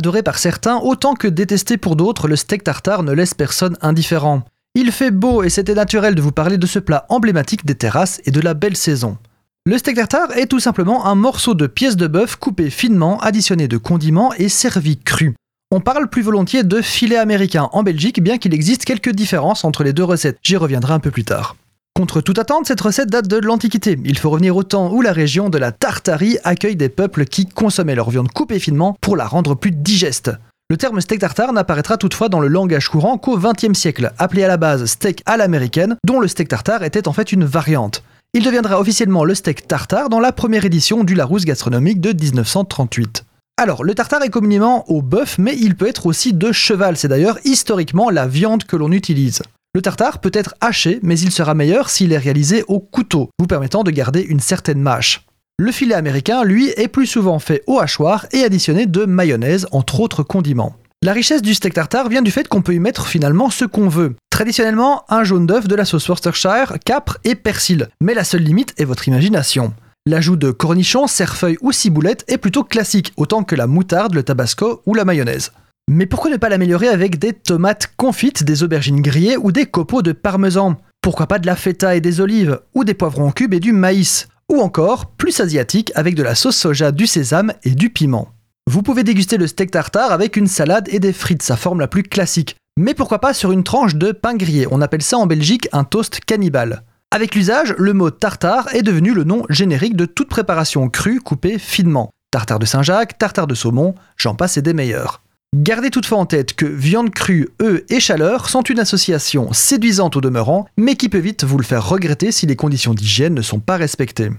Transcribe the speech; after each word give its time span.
Adoré 0.00 0.22
par 0.22 0.38
certains 0.38 0.78
autant 0.78 1.12
que 1.12 1.28
détesté 1.28 1.76
pour 1.76 1.94
d'autres, 1.94 2.26
le 2.26 2.34
steak 2.34 2.64
tartare 2.64 3.02
ne 3.02 3.12
laisse 3.12 3.34
personne 3.34 3.76
indifférent. 3.82 4.44
Il 4.74 4.92
fait 4.92 5.10
beau 5.10 5.42
et 5.42 5.50
c'était 5.50 5.74
naturel 5.74 6.14
de 6.14 6.22
vous 6.22 6.32
parler 6.32 6.56
de 6.56 6.66
ce 6.66 6.78
plat 6.78 7.04
emblématique 7.10 7.66
des 7.66 7.74
terrasses 7.74 8.18
et 8.24 8.30
de 8.30 8.40
la 8.40 8.54
belle 8.54 8.78
saison. 8.78 9.18
Le 9.66 9.76
steak 9.76 9.96
tartare 9.96 10.32
est 10.38 10.46
tout 10.46 10.58
simplement 10.58 11.04
un 11.04 11.14
morceau 11.14 11.52
de 11.52 11.66
pièce 11.66 11.96
de 11.96 12.06
bœuf 12.06 12.36
coupé 12.36 12.70
finement, 12.70 13.20
additionné 13.20 13.68
de 13.68 13.76
condiments 13.76 14.32
et 14.38 14.48
servi 14.48 14.96
cru. 14.96 15.34
On 15.70 15.80
parle 15.80 16.08
plus 16.08 16.22
volontiers 16.22 16.64
de 16.64 16.80
filet 16.80 17.18
américain 17.18 17.68
en 17.74 17.82
Belgique, 17.82 18.22
bien 18.22 18.38
qu'il 18.38 18.54
existe 18.54 18.86
quelques 18.86 19.12
différences 19.12 19.66
entre 19.66 19.84
les 19.84 19.92
deux 19.92 20.04
recettes. 20.04 20.38
J'y 20.42 20.56
reviendrai 20.56 20.94
un 20.94 21.00
peu 21.00 21.10
plus 21.10 21.24
tard. 21.24 21.56
Contre 22.00 22.22
toute 22.22 22.38
attente, 22.38 22.66
cette 22.66 22.80
recette 22.80 23.10
date 23.10 23.28
de 23.28 23.36
l'Antiquité. 23.36 23.98
Il 24.06 24.16
faut 24.16 24.30
revenir 24.30 24.56
au 24.56 24.62
temps 24.62 24.90
où 24.90 25.02
la 25.02 25.12
région 25.12 25.50
de 25.50 25.58
la 25.58 25.70
Tartarie 25.70 26.38
accueille 26.44 26.74
des 26.74 26.88
peuples 26.88 27.26
qui 27.26 27.44
consommaient 27.44 27.94
leur 27.94 28.08
viande 28.08 28.32
coupée 28.32 28.58
finement 28.58 28.96
pour 29.02 29.18
la 29.18 29.26
rendre 29.26 29.54
plus 29.54 29.70
digeste. 29.70 30.30
Le 30.70 30.78
terme 30.78 31.02
steak 31.02 31.20
tartare 31.20 31.52
n'apparaîtra 31.52 31.98
toutefois 31.98 32.30
dans 32.30 32.40
le 32.40 32.48
langage 32.48 32.88
courant 32.88 33.18
qu'au 33.18 33.36
XXe 33.36 33.78
siècle, 33.78 34.12
appelé 34.16 34.44
à 34.44 34.48
la 34.48 34.56
base 34.56 34.86
steak 34.86 35.22
à 35.26 35.36
l'américaine, 35.36 35.96
dont 36.06 36.20
le 36.20 36.28
steak 36.28 36.48
tartare 36.48 36.84
était 36.84 37.06
en 37.06 37.12
fait 37.12 37.32
une 37.32 37.44
variante. 37.44 38.02
Il 38.32 38.44
deviendra 38.44 38.80
officiellement 38.80 39.24
le 39.24 39.34
steak 39.34 39.68
tartare 39.68 40.08
dans 40.08 40.20
la 40.20 40.32
première 40.32 40.64
édition 40.64 41.04
du 41.04 41.14
Larousse 41.14 41.44
gastronomique 41.44 42.00
de 42.00 42.12
1938. 42.12 43.24
Alors, 43.60 43.84
le 43.84 43.94
tartare 43.94 44.22
est 44.22 44.30
communément 44.30 44.90
au 44.90 45.02
bœuf, 45.02 45.36
mais 45.36 45.54
il 45.54 45.76
peut 45.76 45.88
être 45.88 46.06
aussi 46.06 46.32
de 46.32 46.50
cheval. 46.50 46.96
C'est 46.96 47.08
d'ailleurs 47.08 47.38
historiquement 47.44 48.08
la 48.08 48.26
viande 48.26 48.64
que 48.64 48.76
l'on 48.76 48.90
utilise. 48.90 49.42
Le 49.72 49.82
tartare 49.82 50.18
peut 50.20 50.32
être 50.34 50.56
haché, 50.60 50.98
mais 51.04 51.16
il 51.20 51.30
sera 51.30 51.54
meilleur 51.54 51.90
s'il 51.90 52.12
est 52.12 52.18
réalisé 52.18 52.64
au 52.66 52.80
couteau, 52.80 53.30
vous 53.38 53.46
permettant 53.46 53.84
de 53.84 53.92
garder 53.92 54.20
une 54.20 54.40
certaine 54.40 54.80
mâche. 54.80 55.24
Le 55.60 55.70
filet 55.70 55.94
américain, 55.94 56.42
lui, 56.42 56.70
est 56.76 56.88
plus 56.88 57.06
souvent 57.06 57.38
fait 57.38 57.62
au 57.68 57.78
hachoir 57.78 58.26
et 58.32 58.42
additionné 58.42 58.86
de 58.86 59.04
mayonnaise, 59.04 59.68
entre 59.70 60.00
autres 60.00 60.24
condiments. 60.24 60.74
La 61.02 61.12
richesse 61.12 61.40
du 61.40 61.54
steak 61.54 61.74
tartare 61.74 62.08
vient 62.08 62.20
du 62.20 62.32
fait 62.32 62.48
qu'on 62.48 62.62
peut 62.62 62.74
y 62.74 62.80
mettre 62.80 63.06
finalement 63.06 63.48
ce 63.48 63.64
qu'on 63.64 63.88
veut. 63.88 64.16
Traditionnellement, 64.30 65.04
un 65.08 65.22
jaune 65.22 65.46
d'œuf, 65.46 65.68
de 65.68 65.76
la 65.76 65.84
sauce 65.84 66.08
Worcestershire, 66.08 66.78
capre 66.84 67.18
et 67.22 67.36
persil. 67.36 67.90
Mais 68.00 68.14
la 68.14 68.24
seule 68.24 68.42
limite 68.42 68.74
est 68.76 68.84
votre 68.84 69.06
imagination. 69.06 69.72
L'ajout 70.04 70.36
de 70.36 70.50
cornichons, 70.50 71.06
cerfeuil 71.06 71.58
ou 71.60 71.70
ciboulette 71.70 72.24
est 72.26 72.38
plutôt 72.38 72.64
classique, 72.64 73.12
autant 73.16 73.44
que 73.44 73.54
la 73.54 73.68
moutarde, 73.68 74.14
le 74.14 74.24
tabasco 74.24 74.82
ou 74.84 74.94
la 74.94 75.04
mayonnaise. 75.04 75.52
Mais 75.92 76.06
pourquoi 76.06 76.30
ne 76.30 76.36
pas 76.36 76.48
l'améliorer 76.48 76.86
avec 76.86 77.18
des 77.18 77.32
tomates 77.32 77.92
confites, 77.96 78.44
des 78.44 78.62
aubergines 78.62 79.02
grillées 79.02 79.36
ou 79.36 79.50
des 79.50 79.66
copeaux 79.66 80.02
de 80.02 80.12
parmesan? 80.12 80.76
Pourquoi 81.02 81.26
pas 81.26 81.40
de 81.40 81.46
la 81.46 81.56
feta 81.56 81.96
et 81.96 82.00
des 82.00 82.20
olives, 82.20 82.60
ou 82.76 82.84
des 82.84 82.94
poivrons 82.94 83.26
en 83.26 83.32
cubes 83.32 83.54
et 83.54 83.58
du 83.58 83.72
maïs? 83.72 84.28
Ou 84.48 84.60
encore, 84.60 85.06
plus 85.06 85.40
asiatique, 85.40 85.90
avec 85.96 86.14
de 86.14 86.22
la 86.22 86.36
sauce 86.36 86.54
soja, 86.54 86.92
du 86.92 87.08
sésame 87.08 87.54
et 87.64 87.70
du 87.70 87.90
piment. 87.90 88.28
Vous 88.68 88.82
pouvez 88.82 89.02
déguster 89.02 89.36
le 89.36 89.48
steak 89.48 89.72
tartare 89.72 90.12
avec 90.12 90.36
une 90.36 90.46
salade 90.46 90.88
et 90.92 91.00
des 91.00 91.12
frites, 91.12 91.42
sa 91.42 91.56
forme 91.56 91.80
la 91.80 91.88
plus 91.88 92.04
classique. 92.04 92.54
Mais 92.78 92.94
pourquoi 92.94 93.18
pas 93.18 93.34
sur 93.34 93.50
une 93.50 93.64
tranche 93.64 93.96
de 93.96 94.12
pain 94.12 94.36
grillé? 94.36 94.68
On 94.70 94.82
appelle 94.82 95.02
ça 95.02 95.18
en 95.18 95.26
Belgique 95.26 95.68
un 95.72 95.82
toast 95.82 96.20
cannibale. 96.24 96.84
Avec 97.10 97.34
l'usage, 97.34 97.74
le 97.76 97.94
mot 97.94 98.10
tartare 98.10 98.72
est 98.76 98.82
devenu 98.82 99.12
le 99.12 99.24
nom 99.24 99.42
générique 99.48 99.96
de 99.96 100.06
toute 100.06 100.28
préparation 100.28 100.88
crue 100.88 101.18
coupée 101.18 101.58
finement. 101.58 102.10
Tartare 102.30 102.60
de 102.60 102.66
Saint-Jacques, 102.66 103.18
tartare 103.18 103.48
de 103.48 103.56
saumon, 103.56 103.96
j'en 104.16 104.36
passe 104.36 104.56
et 104.56 104.62
des 104.62 104.72
meilleurs. 104.72 105.20
Gardez 105.56 105.90
toutefois 105.90 106.18
en 106.18 106.26
tête 106.26 106.54
que 106.54 106.64
viande 106.64 107.10
crue, 107.10 107.48
œufs 107.60 107.82
et 107.90 107.98
chaleur 107.98 108.48
sont 108.48 108.62
une 108.62 108.78
association 108.78 109.52
séduisante 109.52 110.14
au 110.14 110.20
demeurant, 110.20 110.66
mais 110.76 110.94
qui 110.94 111.08
peut 111.08 111.18
vite 111.18 111.42
vous 111.42 111.58
le 111.58 111.64
faire 111.64 111.88
regretter 111.88 112.30
si 112.30 112.46
les 112.46 112.54
conditions 112.54 112.94
d'hygiène 112.94 113.34
ne 113.34 113.42
sont 113.42 113.58
pas 113.58 113.76
respectées. 113.76 114.30